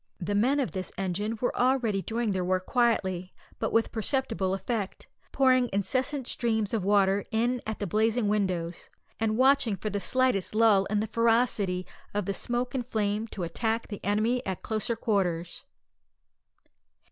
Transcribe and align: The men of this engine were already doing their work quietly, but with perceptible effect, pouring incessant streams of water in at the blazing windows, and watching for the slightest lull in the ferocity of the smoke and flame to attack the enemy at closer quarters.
The 0.19 0.33
men 0.33 0.59
of 0.59 0.71
this 0.71 0.91
engine 0.97 1.37
were 1.39 1.55
already 1.55 2.01
doing 2.01 2.31
their 2.31 2.43
work 2.43 2.65
quietly, 2.65 3.35
but 3.59 3.71
with 3.71 3.91
perceptible 3.91 4.55
effect, 4.55 5.07
pouring 5.31 5.69
incessant 5.71 6.25
streams 6.27 6.73
of 6.73 6.83
water 6.83 7.23
in 7.29 7.61
at 7.67 7.77
the 7.77 7.85
blazing 7.85 8.27
windows, 8.27 8.89
and 9.19 9.37
watching 9.37 9.75
for 9.75 9.91
the 9.91 9.99
slightest 9.99 10.55
lull 10.55 10.85
in 10.85 11.01
the 11.01 11.05
ferocity 11.05 11.85
of 12.15 12.25
the 12.25 12.33
smoke 12.33 12.73
and 12.73 12.87
flame 12.87 13.27
to 13.27 13.43
attack 13.43 13.89
the 13.89 14.03
enemy 14.03 14.43
at 14.43 14.63
closer 14.63 14.95
quarters. 14.95 15.65